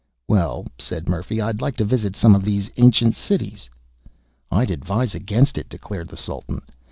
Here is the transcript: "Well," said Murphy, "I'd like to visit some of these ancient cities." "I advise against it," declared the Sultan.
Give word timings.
"Well," 0.27 0.65
said 0.79 1.07
Murphy, 1.07 1.39
"I'd 1.39 1.61
like 1.61 1.75
to 1.77 1.85
visit 1.85 2.15
some 2.15 2.33
of 2.33 2.43
these 2.43 2.71
ancient 2.77 3.15
cities." 3.15 3.69
"I 4.49 4.63
advise 4.63 5.13
against 5.13 5.59
it," 5.59 5.69
declared 5.69 6.07
the 6.07 6.17
Sultan. 6.17 6.63